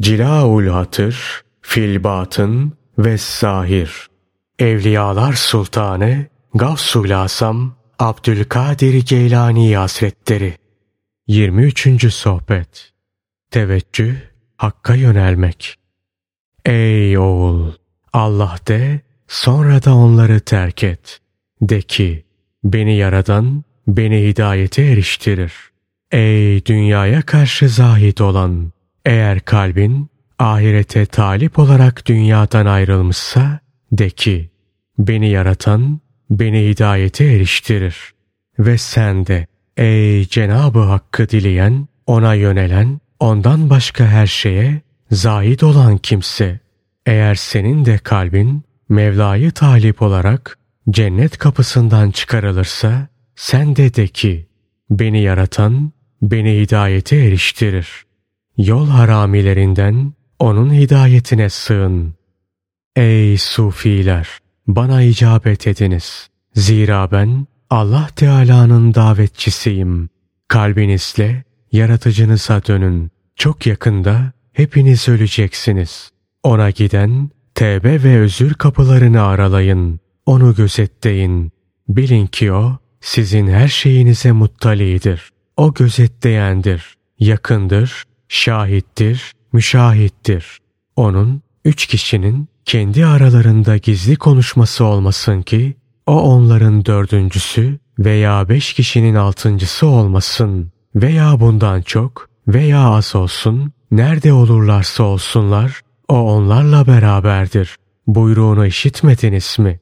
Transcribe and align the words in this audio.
Cilaul 0.00 0.66
Hatır, 0.66 1.42
Filbatın 1.60 2.72
ve 2.98 3.18
Zahir. 3.18 4.08
Evliyalar 4.58 5.32
Sultanı 5.32 6.26
Gavsul 6.54 7.10
Asam 7.10 7.74
Abdülkadir 7.98 9.06
Geylani 9.06 9.76
Hazretleri 9.76 10.54
23. 11.26 12.14
Sohbet 12.14 12.92
Teveccüh 13.50 14.14
Hakka 14.56 14.94
yönelmek 14.94 15.76
Ey 16.64 17.18
oğul! 17.18 17.72
Allah 18.12 18.56
de, 18.68 19.00
sonra 19.28 19.84
da 19.84 19.94
onları 19.94 20.40
terk 20.40 20.84
et. 20.84 21.20
De 21.60 21.82
ki, 21.82 22.24
beni 22.64 22.96
yaradan, 22.96 23.64
beni 23.88 24.28
hidayete 24.28 24.82
eriştirir. 24.82 25.52
Ey 26.10 26.66
dünyaya 26.66 27.22
karşı 27.22 27.68
zahid 27.68 28.18
olan! 28.18 28.73
Eğer 29.04 29.40
kalbin 29.40 30.10
ahirete 30.38 31.06
talip 31.06 31.58
olarak 31.58 32.06
dünyadan 32.06 32.66
ayrılmışsa 32.66 33.60
de 33.92 34.10
ki 34.10 34.50
beni 34.98 35.30
yaratan 35.30 36.00
beni 36.30 36.68
hidayete 36.68 37.24
eriştirir. 37.24 38.14
Ve 38.58 38.78
sen 38.78 39.26
de 39.26 39.46
ey 39.76 40.28
Cenabı 40.28 40.78
Hakk'ı 40.78 41.28
dileyen, 41.28 41.88
ona 42.06 42.34
yönelen, 42.34 43.00
ondan 43.20 43.70
başka 43.70 44.06
her 44.06 44.26
şeye 44.26 44.80
zahid 45.10 45.60
olan 45.60 45.98
kimse. 45.98 46.60
Eğer 47.06 47.34
senin 47.34 47.84
de 47.84 47.98
kalbin 47.98 48.62
Mevla'yı 48.88 49.50
talip 49.50 50.02
olarak 50.02 50.58
cennet 50.90 51.38
kapısından 51.38 52.10
çıkarılırsa 52.10 53.08
sen 53.36 53.76
de 53.76 53.94
de 53.94 54.06
ki 54.06 54.48
beni 54.90 55.22
yaratan 55.22 55.92
beni 56.22 56.60
hidayete 56.60 57.16
eriştirir. 57.16 58.03
Yol 58.58 58.88
haramilerinden 58.88 60.12
onun 60.38 60.72
hidayetine 60.72 61.48
sığın. 61.48 62.14
Ey 62.96 63.38
sufiler! 63.38 64.28
Bana 64.66 65.02
icabet 65.02 65.66
ediniz. 65.66 66.28
Zira 66.54 67.10
ben 67.12 67.46
Allah 67.70 68.08
Teala'nın 68.16 68.94
davetçisiyim. 68.94 70.08
Kalbinizle 70.48 71.44
yaratıcınıza 71.72 72.62
dönün. 72.68 73.10
Çok 73.36 73.66
yakında 73.66 74.32
hepiniz 74.52 75.08
öleceksiniz. 75.08 76.10
Ona 76.42 76.70
giden 76.70 77.30
tevbe 77.54 78.02
ve 78.02 78.20
özür 78.20 78.54
kapılarını 78.54 79.22
aralayın. 79.22 80.00
Onu 80.26 80.54
gözetleyin. 80.54 81.52
Bilin 81.88 82.26
ki 82.26 82.52
o 82.52 82.78
sizin 83.00 83.48
her 83.48 83.68
şeyinize 83.68 84.32
muttalidir. 84.32 85.30
O 85.56 85.74
gözetleyendir, 85.74 86.94
yakındır, 87.18 88.04
şahittir, 88.34 89.32
müşahittir. 89.52 90.58
Onun 90.96 91.42
üç 91.64 91.86
kişinin 91.86 92.48
kendi 92.64 93.06
aralarında 93.06 93.76
gizli 93.76 94.16
konuşması 94.16 94.84
olmasın 94.84 95.42
ki 95.42 95.74
o 96.06 96.22
onların 96.22 96.84
dördüncüsü 96.84 97.78
veya 97.98 98.48
beş 98.48 98.72
kişinin 98.72 99.14
altıncısı 99.14 99.86
olmasın 99.86 100.72
veya 100.94 101.40
bundan 101.40 101.82
çok 101.82 102.28
veya 102.48 102.80
az 102.80 103.14
olsun 103.16 103.72
nerede 103.90 104.32
olurlarsa 104.32 105.02
olsunlar 105.04 105.80
o 106.08 106.18
onlarla 106.18 106.86
beraberdir. 106.86 107.76
Buyruğunu 108.06 108.66
işitmediniz 108.66 109.56
mi? 109.58 109.80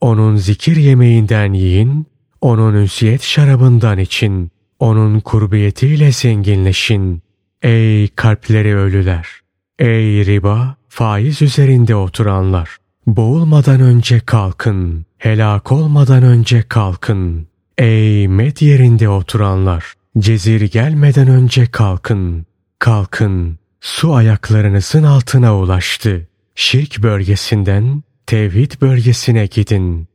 Onun 0.00 0.36
zikir 0.36 0.76
yemeğinden 0.76 1.52
yiyin, 1.52 2.06
onun 2.40 2.74
ünsiyet 2.74 3.22
şarabından 3.22 3.98
için, 3.98 4.50
onun 4.78 5.20
kurbiyetiyle 5.20 6.12
zenginleşin. 6.12 7.22
Ey 7.62 8.08
kalpleri 8.08 8.76
ölüler! 8.76 9.28
Ey 9.78 10.26
riba, 10.26 10.76
faiz 10.88 11.42
üzerinde 11.42 11.96
oturanlar! 11.96 12.76
Boğulmadan 13.06 13.80
önce 13.80 14.20
kalkın, 14.20 15.06
helak 15.18 15.72
olmadan 15.72 16.22
önce 16.22 16.62
kalkın. 16.62 17.46
Ey 17.78 18.28
med 18.28 18.56
yerinde 18.60 19.08
oturanlar! 19.08 19.94
Cezir 20.18 20.60
gelmeden 20.60 21.28
önce 21.28 21.66
kalkın, 21.66 22.46
kalkın. 22.78 23.58
Su 23.80 24.14
ayaklarınızın 24.14 25.02
altına 25.02 25.58
ulaştı. 25.58 26.28
Şirk 26.54 27.02
bölgesinden 27.02 28.02
tevhid 28.26 28.72
bölgesine 28.80 29.46
gidin. 29.46 30.08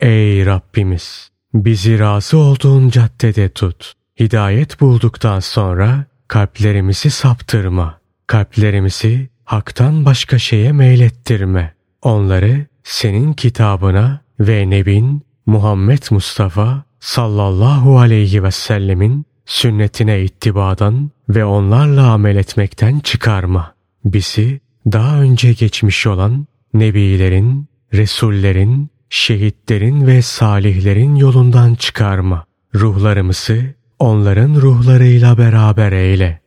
Ey 0.00 0.46
Rabbimiz! 0.46 1.30
Bizi 1.54 1.98
razı 1.98 2.38
olduğun 2.38 2.90
caddede 2.90 3.48
tut. 3.48 3.92
Hidayet 4.20 4.80
bulduktan 4.80 5.40
sonra 5.40 6.04
kalplerimizi 6.28 7.10
saptırma. 7.10 8.00
Kalplerimizi 8.26 9.28
haktan 9.44 10.04
başka 10.04 10.38
şeye 10.38 10.72
meylettirme. 10.72 11.74
Onları 12.02 12.66
senin 12.84 13.32
kitabına 13.32 14.20
ve 14.40 14.70
Nebin 14.70 15.22
Muhammed 15.46 16.02
Mustafa 16.10 16.84
sallallahu 17.00 17.98
aleyhi 17.98 18.42
ve 18.42 18.50
sellemin 18.50 19.26
sünnetine 19.46 20.22
ittibadan 20.22 21.10
ve 21.28 21.44
onlarla 21.44 22.12
amel 22.12 22.36
etmekten 22.36 22.98
çıkarma. 22.98 23.74
Bizi 24.04 24.60
daha 24.92 25.20
önce 25.20 25.52
geçmiş 25.52 26.06
olan 26.06 26.46
nebilerin, 26.74 27.68
resullerin, 27.92 28.90
şehitlerin 29.10 30.06
ve 30.06 30.22
salihlerin 30.22 31.14
yolundan 31.14 31.74
çıkarma. 31.74 32.44
Ruhlarımızı 32.74 33.74
onların 33.98 34.54
ruhlarıyla 34.54 35.38
beraber 35.38 35.92
eyle. 35.92 36.40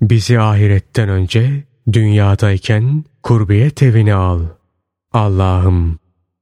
Bizi 0.00 0.40
ahiretten 0.40 1.08
önce 1.08 1.64
dünyadayken 1.92 3.04
kurbiyet 3.22 3.82
evine 3.82 4.14
al. 4.14 4.40
Allah'ım 5.12 5.98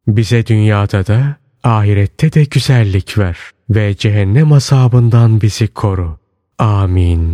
bize 0.06 0.46
dünyada 0.46 1.06
da 1.06 1.36
ahirette 1.64 2.32
de 2.32 2.44
güzellik 2.44 3.18
ver 3.18 3.38
ve 3.70 3.96
cehennem 3.96 4.52
azabından 4.52 5.40
bizi 5.40 5.68
koru. 5.68 6.18
Amin. 6.58 7.32